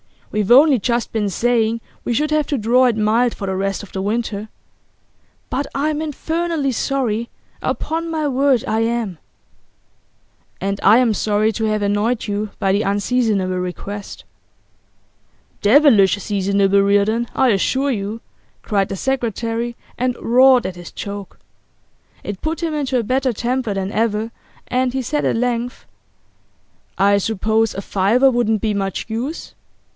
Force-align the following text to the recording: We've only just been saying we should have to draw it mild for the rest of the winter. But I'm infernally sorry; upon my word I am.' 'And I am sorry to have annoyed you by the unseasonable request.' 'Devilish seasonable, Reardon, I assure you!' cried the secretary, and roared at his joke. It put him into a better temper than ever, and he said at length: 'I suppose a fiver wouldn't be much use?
We've 0.31 0.49
only 0.49 0.79
just 0.79 1.11
been 1.11 1.29
saying 1.29 1.81
we 2.05 2.13
should 2.13 2.31
have 2.31 2.47
to 2.47 2.57
draw 2.57 2.85
it 2.85 2.95
mild 2.97 3.35
for 3.35 3.45
the 3.45 3.55
rest 3.55 3.83
of 3.83 3.91
the 3.91 4.01
winter. 4.01 4.47
But 5.49 5.67
I'm 5.75 6.01
infernally 6.01 6.71
sorry; 6.71 7.29
upon 7.61 8.09
my 8.09 8.27
word 8.29 8.63
I 8.65 8.79
am.' 8.79 9.17
'And 10.61 10.79
I 10.83 10.97
am 10.99 11.13
sorry 11.13 11.51
to 11.51 11.65
have 11.65 11.81
annoyed 11.81 12.27
you 12.27 12.49
by 12.59 12.71
the 12.71 12.81
unseasonable 12.81 13.57
request.' 13.59 14.23
'Devilish 15.61 16.15
seasonable, 16.17 16.81
Reardon, 16.81 17.27
I 17.35 17.49
assure 17.49 17.91
you!' 17.91 18.21
cried 18.63 18.87
the 18.87 18.95
secretary, 18.95 19.75
and 19.97 20.15
roared 20.19 20.65
at 20.65 20.77
his 20.77 20.91
joke. 20.93 21.39
It 22.23 22.41
put 22.41 22.63
him 22.63 22.73
into 22.73 22.97
a 22.97 23.03
better 23.03 23.33
temper 23.33 23.73
than 23.75 23.91
ever, 23.91 24.31
and 24.67 24.93
he 24.93 25.01
said 25.03 25.25
at 25.25 25.35
length: 25.35 25.85
'I 26.97 27.17
suppose 27.19 27.75
a 27.75 27.81
fiver 27.81 28.31
wouldn't 28.31 28.61
be 28.61 28.73
much 28.73 29.07
use? 29.09 29.53